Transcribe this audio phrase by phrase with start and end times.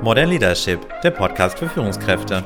[0.00, 2.44] Modern Leadership, der Podcast für Führungskräfte.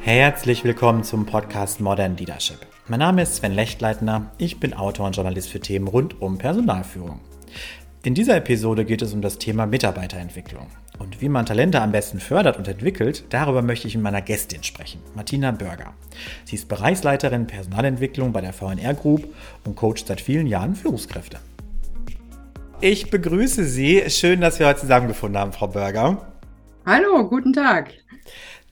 [0.00, 2.58] Herzlich willkommen zum Podcast Modern Leadership.
[2.86, 7.20] Mein Name ist Sven Lechtleitner, ich bin Autor und Journalist für Themen rund um Personalführung.
[8.04, 10.68] In dieser Episode geht es um das Thema Mitarbeiterentwicklung.
[11.00, 14.62] Und wie man Talente am besten fördert und entwickelt, darüber möchte ich mit meiner Gästin
[14.62, 15.94] sprechen, Martina Börger.
[16.44, 19.34] Sie ist Bereichsleiterin Personalentwicklung bei der VNR Group
[19.64, 21.38] und coacht seit vielen Jahren Führungskräfte.
[22.80, 24.04] Ich begrüße Sie.
[24.08, 26.32] Schön, dass wir heute zusammengefunden haben, Frau Börger.
[26.86, 27.92] Hallo, guten Tag.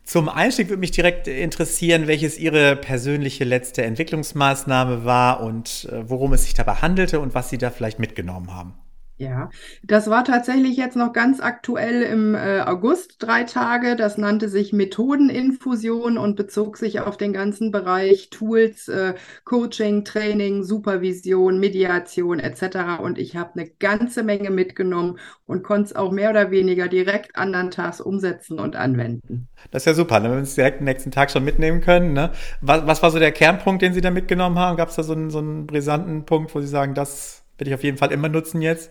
[0.04, 6.34] Zum Einstieg würde mich direkt interessieren, welches Ihre persönliche letzte Entwicklungsmaßnahme war und äh, worum
[6.34, 8.74] es sich dabei handelte und was Sie da vielleicht mitgenommen haben.
[9.18, 9.48] Ja,
[9.82, 13.96] das war tatsächlich jetzt noch ganz aktuell im äh, August drei Tage.
[13.96, 20.64] Das nannte sich Methodeninfusion und bezog sich auf den ganzen Bereich Tools, äh, Coaching, Training,
[20.64, 23.00] Supervision, Mediation etc.
[23.00, 27.36] Und ich habe eine ganze Menge mitgenommen und konnte es auch mehr oder weniger direkt
[27.36, 29.48] anderen Tags umsetzen und anwenden.
[29.70, 30.28] Das ist ja super, ne?
[30.28, 32.12] wenn wir es direkt nächsten Tag schon mitnehmen können.
[32.12, 32.32] Ne?
[32.60, 34.76] Was, was war so der Kernpunkt, den Sie da mitgenommen haben?
[34.76, 37.74] Gab es da so einen, so einen brisanten Punkt, wo Sie sagen, das werde ich
[37.74, 38.90] auf jeden Fall immer nutzen jetzt?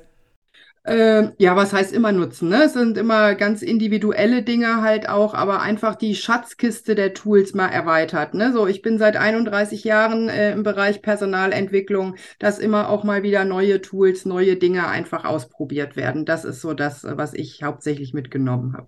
[0.86, 2.50] Äh, ja, was heißt immer nutzen?
[2.50, 2.66] Ne?
[2.66, 7.69] Es sind immer ganz individuelle Dinge halt auch, aber einfach die Schatzkiste der Tools mal
[7.69, 8.36] erweitert.
[8.36, 8.53] Ne?
[8.53, 13.45] So, ich bin seit 31 Jahren äh, im Bereich Personalentwicklung, dass immer auch mal wieder
[13.45, 16.23] neue Tools, neue Dinge einfach ausprobiert werden.
[16.23, 18.88] Das ist so das, was ich hauptsächlich mitgenommen habe.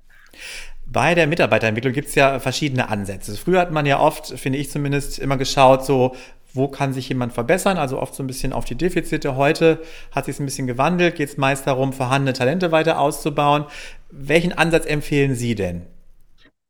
[0.86, 3.36] Bei der Mitarbeiterentwicklung gibt es ja verschiedene Ansätze.
[3.36, 6.16] Früher hat man ja oft, finde ich zumindest, immer geschaut, so
[6.58, 9.36] wo kann sich jemand verbessern, also oft so ein bisschen auf die Defizite.
[9.36, 9.80] Heute
[10.12, 13.66] hat sich ein bisschen gewandelt, geht es meist darum, vorhandene Talente weiter auszubauen.
[14.10, 15.84] Welchen Ansatz empfehlen Sie denn?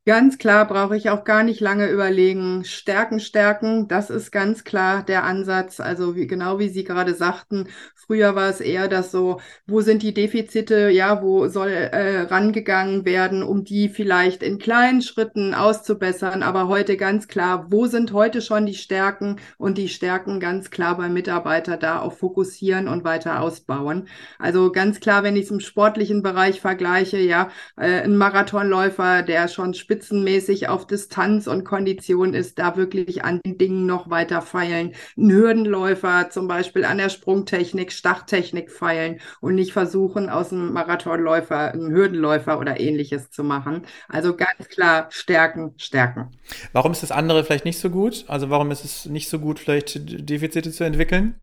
[0.08, 2.64] Ganz klar brauche ich auch gar nicht lange überlegen.
[2.64, 5.80] Stärken, stärken, das ist ganz klar der Ansatz.
[5.80, 7.68] Also wie, genau wie Sie gerade sagten,
[8.08, 13.04] früher war es eher das so, wo sind die Defizite, ja, wo soll äh, rangegangen
[13.04, 16.42] werden, um die vielleicht in kleinen Schritten auszubessern.
[16.42, 20.96] Aber heute ganz klar, wo sind heute schon die Stärken und die Stärken ganz klar
[20.96, 24.08] beim Mitarbeiter da auch fokussieren und weiter ausbauen.
[24.40, 29.46] Also ganz klar, wenn ich es im sportlichen Bereich vergleiche, ja, äh, ein Marathonläufer, der
[29.46, 34.40] schon spitz spitzenmäßig auf Distanz und Kondition ist, da wirklich an den Dingen noch weiter
[34.42, 34.92] feilen.
[35.16, 41.72] Ein Hürdenläufer zum Beispiel an der Sprungtechnik, Starttechnik feilen und nicht versuchen, aus einem Marathonläufer
[41.72, 43.86] einen Hürdenläufer oder ähnliches zu machen.
[44.08, 46.30] Also ganz klar stärken, stärken.
[46.72, 48.24] Warum ist das andere vielleicht nicht so gut?
[48.28, 49.98] Also warum ist es nicht so gut, vielleicht
[50.30, 51.40] Defizite zu entwickeln?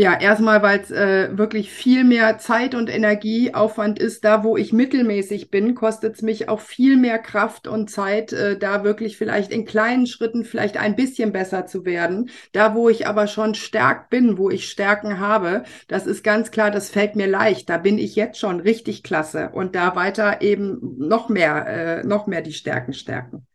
[0.00, 4.24] Ja, erstmal, weil es äh, wirklich viel mehr Zeit und Energieaufwand ist.
[4.24, 8.56] Da, wo ich mittelmäßig bin, kostet es mich auch viel mehr Kraft und Zeit, äh,
[8.56, 12.30] da wirklich vielleicht in kleinen Schritten vielleicht ein bisschen besser zu werden.
[12.52, 16.70] Da, wo ich aber schon stark bin, wo ich Stärken habe, das ist ganz klar,
[16.70, 17.68] das fällt mir leicht.
[17.68, 22.28] Da bin ich jetzt schon richtig klasse und da weiter eben noch mehr, äh, noch
[22.28, 23.47] mehr die Stärken stärken.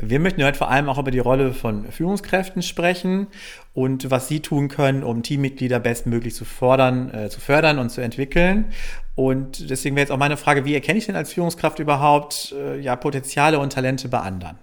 [0.00, 3.26] Wir möchten heute vor allem auch über die Rolle von Führungskräften sprechen
[3.74, 8.00] und was sie tun können, um Teammitglieder bestmöglich zu fordern, äh, zu fördern und zu
[8.00, 8.66] entwickeln.
[9.14, 12.80] Und deswegen wäre jetzt auch meine Frage, wie erkenne ich denn als Führungskraft überhaupt äh,
[12.80, 14.58] ja, Potenziale und Talente bei anderen?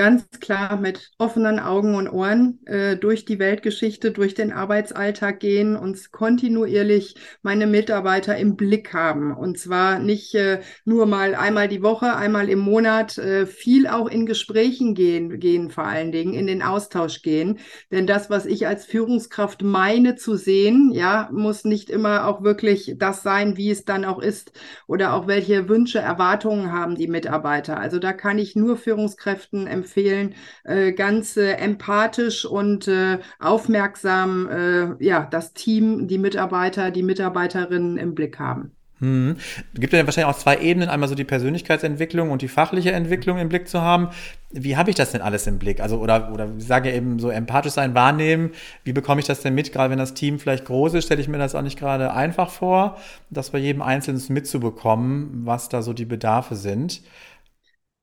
[0.00, 5.76] Ganz klar mit offenen Augen und Ohren äh, durch die Weltgeschichte, durch den Arbeitsalltag gehen,
[5.76, 9.36] und kontinuierlich meine Mitarbeiter im Blick haben.
[9.36, 14.08] Und zwar nicht äh, nur mal einmal die Woche, einmal im Monat, äh, viel auch
[14.08, 17.58] in Gesprächen gehen, gehen vor allen Dingen, in den Austausch gehen.
[17.90, 22.94] Denn das, was ich als Führungskraft meine zu sehen, ja, muss nicht immer auch wirklich
[22.96, 24.52] das sein, wie es dann auch ist
[24.86, 27.78] oder auch welche Wünsche, Erwartungen haben die Mitarbeiter.
[27.78, 30.34] Also da kann ich nur Führungskräften empfehlen, empfehlen,
[30.64, 37.96] äh, ganz äh, empathisch und äh, aufmerksam äh, ja, das Team, die Mitarbeiter, die Mitarbeiterinnen
[37.96, 38.72] im Blick haben.
[39.00, 39.36] Hm.
[39.74, 43.48] Gibt ja wahrscheinlich auch zwei Ebenen, einmal so die Persönlichkeitsentwicklung und die fachliche Entwicklung im
[43.48, 44.10] Blick zu haben.
[44.50, 45.80] Wie habe ich das denn alles im Blick?
[45.80, 48.50] Also, oder, oder ich sage ja eben so empathisch sein, wahrnehmen.
[48.84, 49.72] Wie bekomme ich das denn mit?
[49.72, 52.50] Gerade wenn das Team vielleicht groß ist, stelle ich mir das auch nicht gerade einfach
[52.50, 52.98] vor,
[53.30, 57.00] das bei jedem Einzelnen mitzubekommen, was da so die Bedarfe sind.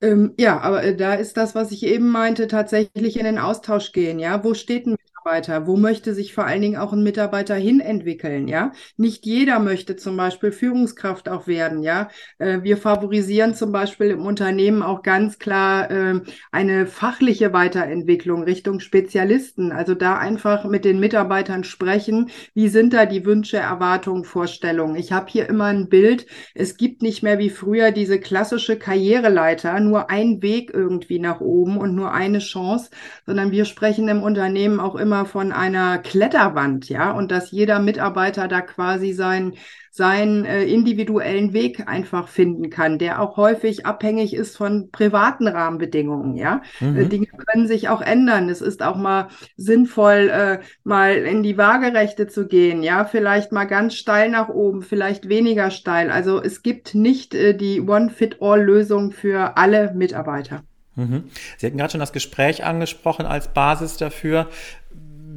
[0.02, 3.92] Ähm, ja, aber äh, da ist das, was ich eben meinte, tatsächlich in den Austausch
[3.94, 4.20] gehen.
[4.20, 4.96] Ja, wo steht ein
[5.28, 5.68] Mitarbeiter?
[5.68, 8.48] Wo möchte sich vor allen Dingen auch ein Mitarbeiter hin entwickeln?
[8.48, 11.84] Ja, nicht jeder möchte zum Beispiel Führungskraft auch werden.
[11.84, 16.22] Ja, äh, wir favorisieren zum Beispiel im Unternehmen auch ganz klar äh,
[16.52, 19.72] eine fachliche Weiterentwicklung Richtung Spezialisten.
[19.74, 22.30] Also da einfach mit den Mitarbeitern sprechen.
[22.54, 24.96] Wie sind da die Wünsche, Erwartungen, Vorstellungen?
[24.96, 26.26] Ich habe hier immer ein Bild.
[26.56, 31.78] Es gibt nicht mehr wie früher diese klassische Karriereleiter, nur ein Weg irgendwie nach oben
[31.78, 32.92] und nur eine Chance,
[33.26, 37.80] sondern wir sprechen im Unternehmen auch immer immer von einer Kletterwand, ja, und dass jeder
[37.80, 39.54] Mitarbeiter da quasi sein
[39.90, 46.36] seinen äh, individuellen Weg einfach finden kann, der auch häufig abhängig ist von privaten Rahmenbedingungen.
[46.36, 47.10] Ja, äh, mhm.
[47.10, 48.48] Dinge können sich auch ändern.
[48.48, 52.84] Es ist auch mal sinnvoll, äh, mal in die Waagerechte zu gehen.
[52.84, 56.12] Ja, vielleicht mal ganz steil nach oben, vielleicht weniger steil.
[56.12, 60.62] Also es gibt nicht äh, die One-Fit-All-Lösung für alle Mitarbeiter.
[60.98, 61.26] Mhm.
[61.58, 64.48] Sie hatten gerade schon das Gespräch angesprochen als Basis dafür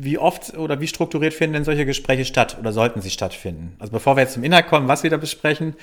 [0.02, 3.75] wie oft oder wie strukturiert finden denn solche Gespräche statt oder sollten sie stattfinden?
[3.79, 5.75] Also bevor wir jetzt zum Inhalt kommen, was wir da besprechen,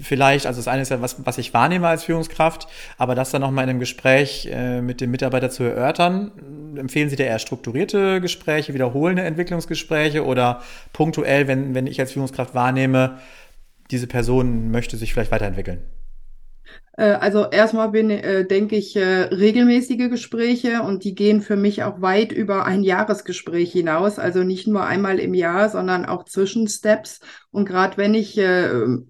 [0.00, 2.68] vielleicht, also das eine ist ja, was, was ich wahrnehme als Führungskraft,
[2.98, 6.30] aber das dann nochmal in einem Gespräch äh, mit dem Mitarbeiter zu erörtern,
[6.76, 10.62] empfehlen Sie da eher strukturierte Gespräche, wiederholende Entwicklungsgespräche oder
[10.92, 13.18] punktuell, wenn, wenn ich als Führungskraft wahrnehme,
[13.90, 15.82] diese Person möchte sich vielleicht weiterentwickeln?
[16.98, 21.84] Äh, also erstmal bin, äh, denke ich, äh, regelmäßige Gespräche und die gehen für mich
[21.84, 24.18] auch weit über ein Jahresgespräch hinaus.
[24.18, 28.38] Also nicht nur einmal im Jahr, sondern auch Zwischensteps und gerade wenn ich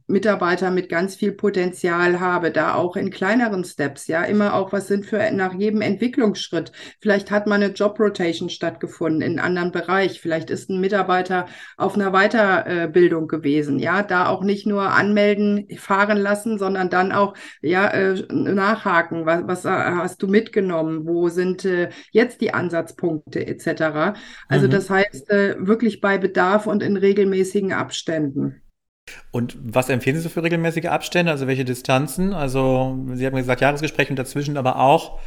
[0.06, 4.86] Mitarbeiter mit ganz viel Potenzial habe, da auch in kleineren Steps, ja, immer auch was
[4.86, 6.70] sind für nach jedem Entwicklungsschritt.
[7.00, 10.20] Vielleicht hat mal eine Job Rotation stattgefunden in einem anderen Bereich.
[10.20, 11.46] Vielleicht ist ein Mitarbeiter
[11.76, 13.80] auf einer Weiterbildung gewesen.
[13.80, 19.26] Ja, da auch nicht nur anmelden, fahren lassen, sondern dann auch ja äh, nachhaken.
[19.26, 21.06] Was, was hast du mitgenommen?
[21.06, 24.18] Wo sind äh, jetzt die Ansatzpunkte etc.
[24.48, 24.70] Also mhm.
[24.70, 27.88] das heißt äh, wirklich bei Bedarf und in regelmäßigen Abständen.
[27.88, 28.62] Abständen.
[29.30, 31.32] Und was empfehlen Sie so für regelmäßige Abstände?
[31.32, 32.32] Also welche Distanzen?
[32.32, 35.18] Also Sie haben gesagt Jahresgespräche und dazwischen aber auch.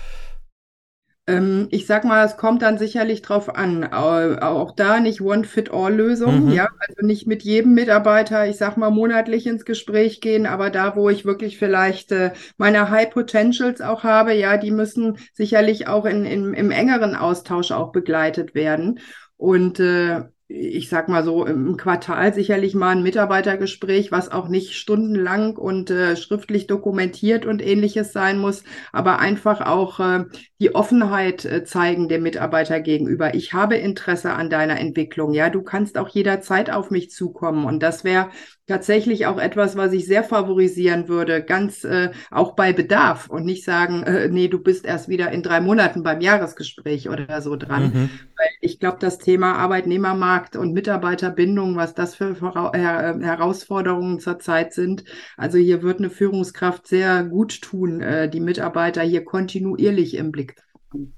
[1.27, 3.91] Ähm, ich sag mal, es kommt dann sicherlich drauf an.
[3.93, 6.51] Auch da nicht One-Fit-All-Lösung, mhm.
[6.51, 10.95] ja, also nicht mit jedem Mitarbeiter, ich sag mal, monatlich ins Gespräch gehen, aber da,
[10.95, 16.05] wo ich wirklich vielleicht äh, meine High Potentials auch habe, ja, die müssen sicherlich auch
[16.05, 18.99] in, in, im engeren Austausch auch begleitet werden.
[19.37, 20.21] Und äh,
[20.53, 25.89] ich sag mal so, im Quartal sicherlich mal ein Mitarbeitergespräch, was auch nicht stundenlang und
[25.89, 30.25] äh, schriftlich dokumentiert und ähnliches sein muss, aber einfach auch äh,
[30.59, 33.33] die Offenheit äh, zeigen dem Mitarbeiter gegenüber.
[33.33, 35.33] Ich habe Interesse an deiner Entwicklung.
[35.33, 37.65] Ja, du kannst auch jederzeit auf mich zukommen.
[37.65, 38.29] Und das wäre
[38.67, 43.65] tatsächlich auch etwas, was ich sehr favorisieren würde, ganz äh, auch bei Bedarf und nicht
[43.65, 47.83] sagen, äh, nee, du bist erst wieder in drei Monaten beim Jahresgespräch oder so dran.
[47.83, 48.09] Mhm.
[48.37, 52.35] Weil ich glaube, das Thema Arbeitnehmermarkt und Mitarbeiterbindung, was das für
[52.73, 55.03] Her Herausforderungen zurzeit sind,
[55.37, 60.57] also hier wird eine Führungskraft sehr gut tun, äh, die Mitarbeiter hier kontinuierlich im Blick
[60.57, 61.13] zu haben.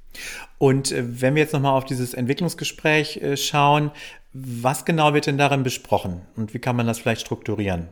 [0.58, 3.92] Und äh, wenn wir jetzt nochmal auf dieses Entwicklungsgespräch äh, schauen,
[4.34, 7.88] was genau wird denn darin besprochen und wie kann man das vielleicht strukturieren?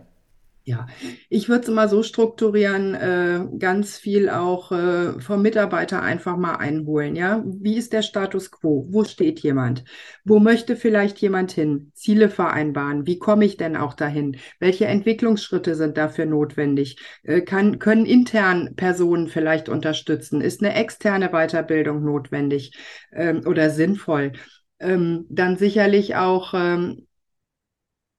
[0.63, 0.85] Ja,
[1.27, 6.55] ich würde es immer so strukturieren, äh, ganz viel auch äh, vom Mitarbeiter einfach mal
[6.57, 7.15] einholen.
[7.15, 8.85] Ja, wie ist der Status quo?
[8.87, 9.83] Wo steht jemand?
[10.23, 11.91] Wo möchte vielleicht jemand hin?
[11.95, 13.07] Ziele vereinbaren.
[13.07, 14.37] Wie komme ich denn auch dahin?
[14.59, 16.97] Welche Entwicklungsschritte sind dafür notwendig?
[17.23, 20.41] Äh, kann, können intern Personen vielleicht unterstützen?
[20.41, 22.73] Ist eine externe Weiterbildung notwendig
[23.11, 24.33] ähm, oder sinnvoll?
[24.79, 27.07] Ähm, dann sicherlich auch ähm,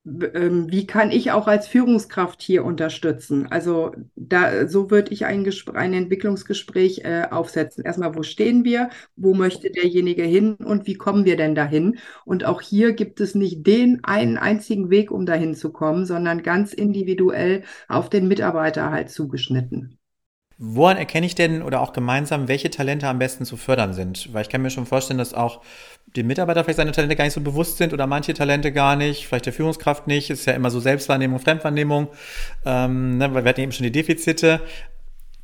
[0.04, 3.46] wie kann ich auch als Führungskraft hier unterstützen?
[3.50, 7.84] Also da, so würde ich ein, Gespräch, ein Entwicklungsgespräch äh, aufsetzen.
[7.84, 8.90] Erstmal, wo stehen wir?
[9.14, 10.54] Wo möchte derjenige hin?
[10.54, 11.98] Und wie kommen wir denn dahin?
[12.24, 16.42] Und auch hier gibt es nicht den einen einzigen Weg, um dahin zu kommen, sondern
[16.42, 19.98] ganz individuell auf den Mitarbeiter halt zugeschnitten.
[20.58, 24.32] Woran erkenne ich denn oder auch gemeinsam, welche Talente am besten zu fördern sind?
[24.32, 25.60] Weil ich kann mir schon vorstellen, dass auch
[26.14, 29.26] die Mitarbeiter vielleicht seine Talente gar nicht so bewusst sind oder manche Talente gar nicht,
[29.26, 30.30] vielleicht der Führungskraft nicht.
[30.30, 32.08] Es ist ja immer so Selbstwahrnehmung, Fremdwahrnehmung.
[32.64, 34.60] Ähm, ne, weil wir hatten eben schon die Defizite.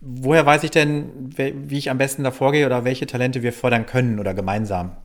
[0.01, 3.87] Woher weiß ich denn, wie ich am besten da vorgehe oder welche Talente wir fördern
[3.87, 4.97] können oder gemeinsam?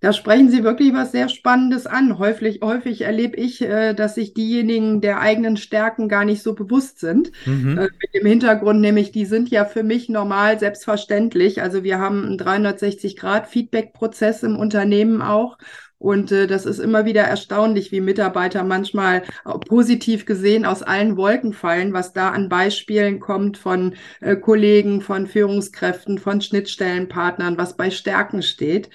[0.00, 2.18] Da sprechen Sie wirklich was sehr Spannendes an.
[2.18, 7.00] Häufig, häufig erlebe ich, äh, dass sich diejenigen der eigenen Stärken gar nicht so bewusst
[7.00, 7.32] sind.
[7.46, 7.78] Mhm.
[7.78, 11.62] Äh, mit dem Hintergrund nämlich, die sind ja für mich normal selbstverständlich.
[11.62, 15.58] Also wir haben einen 360-Grad-Feedback-Prozess im Unternehmen auch.
[16.02, 19.22] Und äh, das ist immer wieder erstaunlich, wie Mitarbeiter manchmal
[19.68, 25.28] positiv gesehen aus allen Wolken fallen, was da an Beispielen kommt von äh, Kollegen, von
[25.28, 28.90] Führungskräften, von Schnittstellenpartnern, was bei Stärken steht.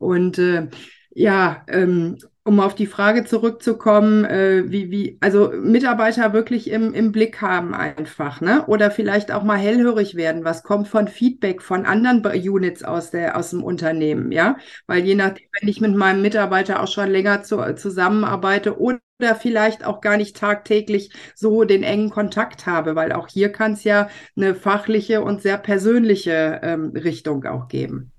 [0.00, 0.68] Und äh,
[1.10, 7.12] ja, ähm, um auf die Frage zurückzukommen, äh, wie, wie, also Mitarbeiter wirklich im, im
[7.12, 8.64] Blick haben einfach, ne?
[8.66, 10.42] Oder vielleicht auch mal hellhörig werden.
[10.42, 14.56] Was kommt von Feedback von anderen Units aus der, aus dem Unternehmen, ja?
[14.86, 19.00] Weil je nachdem, wenn ich mit meinem Mitarbeiter auch schon länger zu, zusammenarbeite oder
[19.38, 23.84] vielleicht auch gar nicht tagtäglich so den engen Kontakt habe, weil auch hier kann es
[23.84, 28.12] ja eine fachliche und sehr persönliche ähm, Richtung auch geben.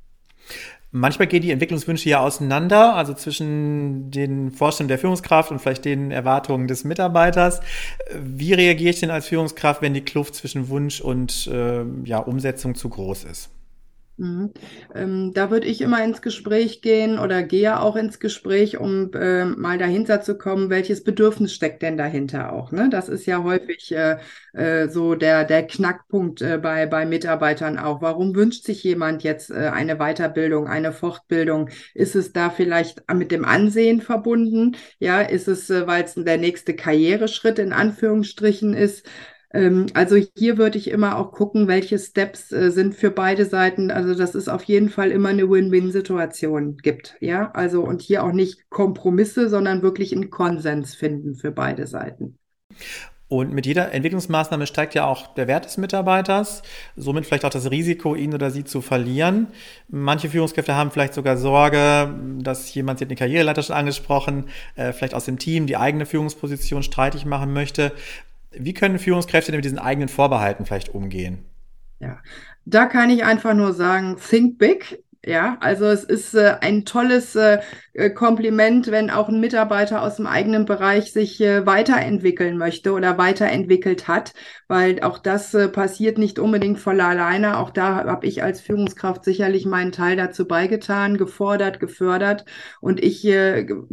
[0.94, 6.12] Manchmal gehen die Entwicklungswünsche ja auseinander, also zwischen den Vorstellungen der Führungskraft und vielleicht den
[6.12, 7.62] Erwartungen des Mitarbeiters.
[8.14, 12.76] Wie reagiere ich denn als Führungskraft, wenn die Kluft zwischen Wunsch und äh, ja, Umsetzung
[12.76, 13.50] zu groß ist?
[14.22, 14.54] Mhm.
[14.94, 19.46] Ähm, da würde ich immer ins Gespräch gehen oder gehe auch ins Gespräch, um äh,
[19.46, 22.72] mal dahinter zu kommen, welches Bedürfnis steckt denn dahinter auch.
[22.72, 22.88] Ne?
[22.92, 24.18] Das ist ja häufig äh,
[24.54, 28.04] äh, so der, der Knackpunkt äh, bei, bei Mitarbeitern auch.
[28.04, 31.70] Warum wünscht sich jemand jetzt äh, eine Weiterbildung, eine Fortbildung?
[31.96, 34.76] Ist es da vielleicht mit dem Ansehen verbunden?
[35.00, 39.04] Ja, ist es, äh, weil es der nächste Karriereschritt in Anführungsstrichen ist?
[39.54, 43.92] Ähm, also hier würde ich immer auch gucken, welche Steps äh, sind für beide Seiten.
[43.92, 47.16] Also dass es auf jeden Fall immer eine Win-Win-Situation gibt.
[47.20, 52.38] Ja, also und hier auch nicht Kompromisse, sondern wirklich einen Konsens finden für beide Seiten.
[53.32, 56.64] Und mit jeder Entwicklungsmaßnahme steigt ja auch der Wert des Mitarbeiters,
[56.98, 59.48] somit vielleicht auch das Risiko, ihn oder sie zu verlieren.
[59.88, 64.92] Manche Führungskräfte haben vielleicht sogar Sorge, dass jemand, sie hat eine Karriereleiter schon angesprochen, äh,
[64.92, 67.94] vielleicht aus dem Team die eigene Führungsposition streitig machen möchte.
[68.52, 71.46] Wie können Führungskräfte denn mit diesen eigenen Vorbehalten vielleicht umgehen?
[72.00, 72.20] Ja,
[72.66, 75.04] da kann ich einfach nur sagen, think big.
[75.24, 77.60] Ja, also es ist äh, ein tolles äh,
[77.94, 83.18] äh, Kompliment, wenn auch ein Mitarbeiter aus dem eigenen Bereich sich äh, weiterentwickeln möchte oder
[83.18, 84.34] weiterentwickelt hat,
[84.70, 87.58] weil auch das äh, passiert nicht unbedingt voll alleine.
[87.58, 92.46] Auch da habe ich als Führungskraft sicherlich meinen Teil dazu beigetan, gefordert, gefördert.
[92.80, 93.28] Und ich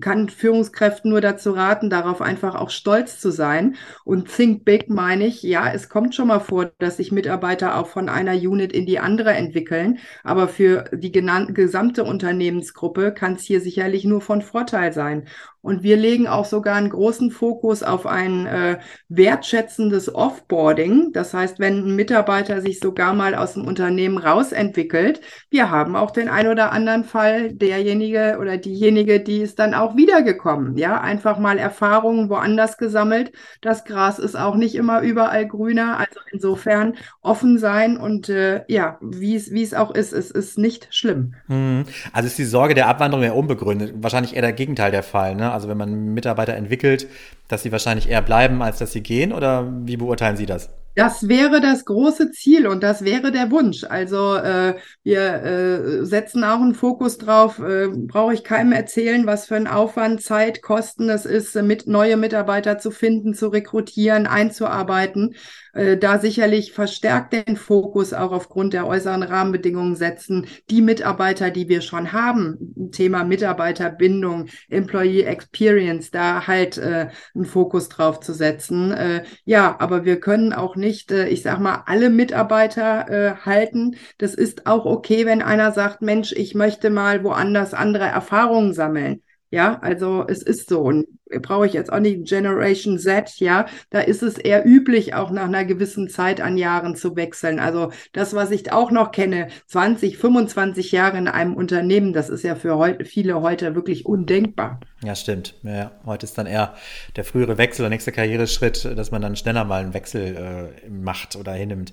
[0.00, 3.76] kann Führungskräften nur dazu raten, darauf einfach auch stolz zu sein.
[4.04, 7.88] Und Think Big meine ich, ja, es kommt schon mal vor, dass sich Mitarbeiter auch
[7.88, 9.98] von einer Unit in die andere entwickeln.
[10.22, 15.26] Aber für die gesamte Unternehmensgruppe kann es hier sicherlich sicherlich nur von Vorteil sein.
[15.68, 18.78] Und wir legen auch sogar einen großen Fokus auf ein äh,
[19.10, 21.12] wertschätzendes Offboarding.
[21.12, 25.20] Das heißt, wenn ein Mitarbeiter sich sogar mal aus dem Unternehmen rausentwickelt,
[25.50, 29.94] wir haben auch den ein oder anderen Fall, derjenige oder diejenige, die ist dann auch
[29.94, 30.78] wiedergekommen.
[30.78, 33.32] Ja, einfach mal Erfahrungen woanders gesammelt.
[33.60, 35.98] Das Gras ist auch nicht immer überall grüner.
[35.98, 41.34] Also insofern offen sein und äh, ja, wie es auch ist, es ist nicht schlimm.
[41.48, 41.84] Hm.
[42.14, 43.92] Also ist die Sorge der Abwanderung ja unbegründet.
[43.96, 45.34] Wahrscheinlich eher der Gegenteil der Fall.
[45.34, 45.52] Ne?
[45.58, 47.08] Also wenn man Mitarbeiter entwickelt,
[47.48, 49.32] dass sie wahrscheinlich eher bleiben, als dass sie gehen?
[49.32, 50.70] Oder wie beurteilen Sie das?
[50.98, 53.84] Das wäre das große Ziel und das wäre der Wunsch.
[53.84, 54.74] Also äh,
[55.04, 59.68] wir äh, setzen auch einen Fokus drauf, äh, brauche ich keinem erzählen, was für ein
[59.68, 65.36] Aufwand, Zeit, Kosten es ist, mit neue Mitarbeiter zu finden, zu rekrutieren, einzuarbeiten.
[65.72, 70.48] Äh, da sicherlich verstärkt den Fokus auch aufgrund der äußeren Rahmenbedingungen setzen.
[70.68, 77.88] Die Mitarbeiter, die wir schon haben, Thema Mitarbeiterbindung, Employee Experience, da halt äh, einen Fokus
[77.88, 78.90] drauf zu setzen.
[78.90, 83.36] Äh, ja, aber wir können auch nicht nicht, äh, ich sag mal, alle Mitarbeiter äh,
[83.44, 83.96] halten.
[84.18, 89.22] Das ist auch okay, wenn einer sagt, Mensch, ich möchte mal woanders andere Erfahrungen sammeln.
[89.50, 90.80] Ja, also es ist so.
[90.80, 91.06] Und
[91.40, 95.44] brauche ich jetzt auch nicht Generation Z, ja, da ist es eher üblich, auch nach
[95.44, 97.58] einer gewissen Zeit an Jahren zu wechseln.
[97.58, 102.44] Also das, was ich auch noch kenne, 20, 25 Jahre in einem Unternehmen, das ist
[102.44, 104.80] ja für heute, viele heute wirklich undenkbar.
[105.04, 105.54] Ja, stimmt.
[105.62, 106.74] Ja, heute ist dann eher
[107.14, 111.36] der frühere Wechsel, der nächste Karriereschritt, dass man dann schneller mal einen Wechsel äh, macht
[111.36, 111.92] oder hinnimmt.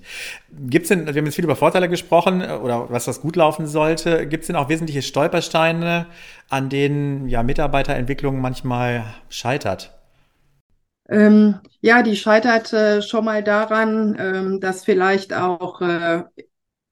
[0.50, 3.36] Gibt es denn, wir haben jetzt viel über Vorteile gesprochen äh, oder was das gut
[3.36, 6.06] laufen sollte, gibt es denn auch wesentliche Stolpersteine,
[6.48, 9.92] an denen ja Mitarbeiterentwicklung manchmal scheitert?
[11.08, 16.24] Ähm, ja, die scheitert äh, schon mal daran, ähm, dass vielleicht auch, äh,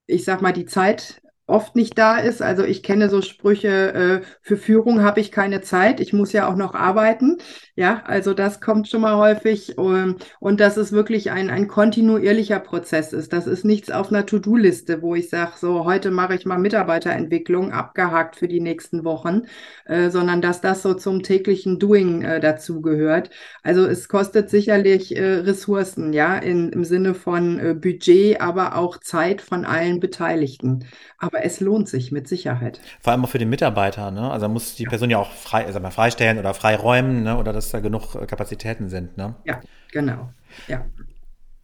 [0.07, 2.43] ich sag mal, die Zeit oft nicht da ist.
[2.43, 6.49] Also ich kenne so Sprüche, äh, für Führung habe ich keine Zeit, ich muss ja
[6.49, 7.39] auch noch arbeiten.
[7.77, 12.61] Ja, also das kommt schon mal häufig ähm, und dass es wirklich ein, ein kontinuierlicher
[12.61, 13.33] Prozess ist.
[13.33, 17.73] Das ist nichts auf einer To-Do-Liste, wo ich sage, so heute mache ich mal Mitarbeiterentwicklung
[17.73, 19.43] abgehakt für die nächsten Wochen,
[19.87, 23.31] äh, sondern dass das so zum täglichen Doing äh, dazu gehört.
[23.63, 28.99] Also es kostet sicherlich äh, Ressourcen, ja, in, im Sinne von äh, Budget, aber auch
[28.99, 30.87] Zeit von allen Beteiligten.
[31.19, 32.81] Aber es lohnt sich mit Sicherheit.
[33.01, 34.31] Vor allem auch für den Mitarbeiter, ne?
[34.31, 34.89] Also muss die ja.
[34.89, 37.37] Person ja auch frei, sag mal, freistellen oder freiräumen, ne?
[37.37, 39.35] Oder dass da genug äh, Kapazitäten sind, ne?
[39.45, 39.61] Ja,
[39.93, 40.31] genau.
[40.69, 40.85] Ja.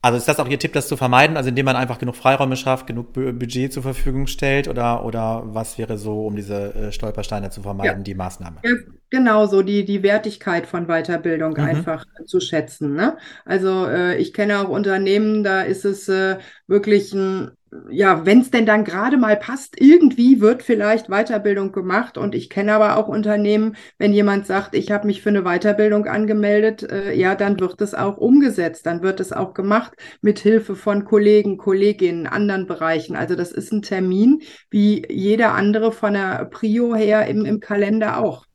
[0.02, 2.56] Also ist das auch Ihr Tipp, das zu vermeiden, also indem man einfach genug Freiräume
[2.56, 7.50] schafft, genug Budget zur Verfügung stellt oder, oder was wäre so, um diese äh, Stolpersteine
[7.50, 8.04] zu vermeiden, ja.
[8.04, 8.62] die Maßnahme?
[9.10, 11.64] Genau, so die, die Wertigkeit von Weiterbildung mhm.
[11.64, 12.94] einfach zu schätzen.
[12.94, 13.16] Ne?
[13.44, 16.38] Also äh, ich kenne auch Unternehmen, da ist es äh,
[16.68, 17.50] wirklich ein,
[17.90, 22.18] ja, wenn es denn dann gerade mal passt, irgendwie wird vielleicht Weiterbildung gemacht.
[22.18, 26.06] Und ich kenne aber auch Unternehmen, wenn jemand sagt, ich habe mich für eine Weiterbildung
[26.06, 30.76] angemeldet, äh, ja, dann wird es auch umgesetzt, dann wird es auch gemacht mit Hilfe
[30.76, 33.16] von Kollegen, Kolleginnen, anderen Bereichen.
[33.16, 38.18] Also das ist ein Termin wie jeder andere von der Prio her im, im Kalender
[38.18, 38.46] auch.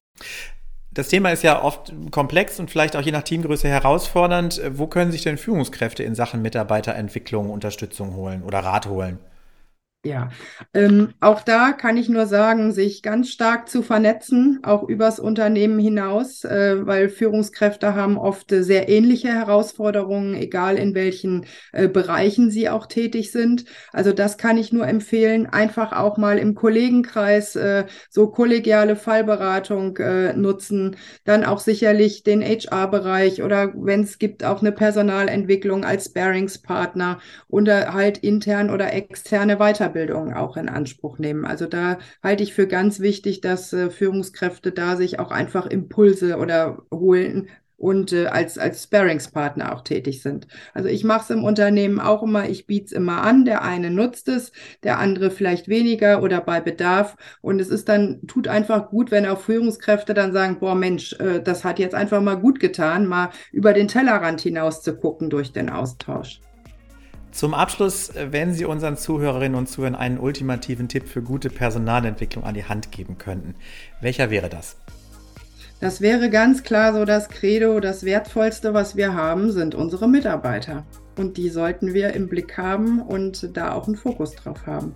[0.92, 4.62] Das Thema ist ja oft komplex und vielleicht auch je nach Teamgröße herausfordernd.
[4.70, 9.20] Wo können sich denn Führungskräfte in Sachen Mitarbeiterentwicklung Unterstützung holen oder Rat holen?
[10.08, 10.30] Ja,
[10.76, 15.80] ähm, auch da kann ich nur sagen, sich ganz stark zu vernetzen, auch übers Unternehmen
[15.80, 22.52] hinaus, äh, weil Führungskräfte haben oft äh, sehr ähnliche Herausforderungen, egal in welchen äh, Bereichen
[22.52, 23.66] sie auch tätig sind.
[23.92, 29.98] Also das kann ich nur empfehlen, einfach auch mal im Kollegenkreis äh, so kollegiale Fallberatung
[29.98, 36.10] äh, nutzen, dann auch sicherlich den HR-Bereich oder wenn es gibt auch eine Personalentwicklung als
[36.14, 39.95] Bearingspartner oder halt intern oder externe Weiterbildung.
[39.96, 41.46] Weiterbildung auch in Anspruch nehmen.
[41.46, 46.38] Also da halte ich für ganz wichtig, dass äh, Führungskräfte da sich auch einfach Impulse
[46.38, 47.48] oder holen
[47.78, 50.48] und äh, als, als Sparingspartner auch tätig sind.
[50.74, 53.92] Also ich mache es im Unternehmen auch immer, ich biete es immer an, der eine
[53.92, 54.52] nutzt es,
[54.84, 57.16] der andere vielleicht weniger oder bei Bedarf.
[57.42, 61.42] Und es ist dann, tut einfach gut, wenn auch Führungskräfte dann sagen, boah Mensch, äh,
[61.42, 65.52] das hat jetzt einfach mal gut getan, mal über den Tellerrand hinaus zu gucken durch
[65.52, 66.42] den Austausch.
[67.36, 72.46] Zum Abschluss, äh, wenn Sie unseren Zuhörerinnen und Zuhörern einen ultimativen Tipp für gute Personalentwicklung
[72.46, 73.56] an die Hand geben könnten,
[74.00, 74.78] welcher wäre das?
[75.82, 80.86] Das wäre ganz klar so das Credo, das Wertvollste, was wir haben, sind unsere Mitarbeiter.
[81.18, 84.96] Und die sollten wir im Blick haben und da auch einen Fokus drauf haben.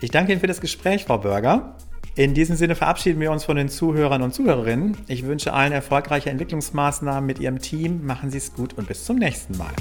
[0.00, 1.76] Ich danke Ihnen für das Gespräch, Frau Börger.
[2.16, 4.96] In diesem Sinne verabschieden wir uns von den Zuhörern und Zuhörerinnen.
[5.08, 8.06] Ich wünsche allen erfolgreiche Entwicklungsmaßnahmen mit Ihrem Team.
[8.06, 9.72] Machen Sie es gut und bis zum nächsten Mal.